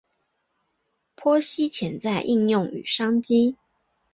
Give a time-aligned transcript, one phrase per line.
[1.15, 3.55] 剖析潜在应用与商机